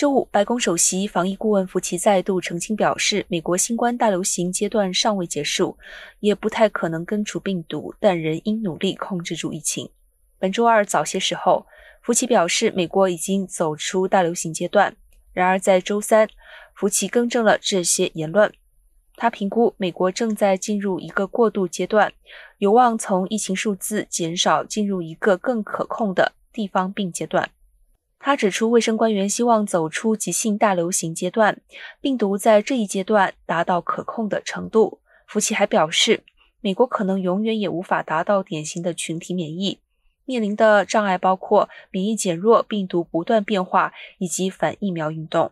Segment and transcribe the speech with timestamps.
[0.00, 5.76] 周五，白宫首席防疫顾问福奇再度澄清表示，美国新冠大流行阶段尚未结束，
[6.20, 9.90] 也不太可能根除病毒，但仍应努力控制住疫情。
[10.38, 11.66] 本周二早些时候，
[12.00, 14.96] 福奇表示，美国已经走出大流行阶段。
[15.34, 16.26] 然而，在周三，
[16.74, 18.50] 福奇更正了这些言论。
[19.16, 22.10] 他评估美国正在进入一个过渡阶段，
[22.56, 27.50] 有望从疫情数字减少进入一个更可控的地方病阶段。
[28.22, 31.62] 他指出，卫生官员希望走出急性大流行阶段，
[32.02, 35.00] 病毒在这一阶段达到可控的程度。
[35.26, 36.22] 福奇还表示，
[36.60, 39.78] 美国可能永远也无法达到典型的群体免疫，
[40.26, 45.50] 面临的障碍包括免疫减弱、病毒不断变化以及反疫苗运动。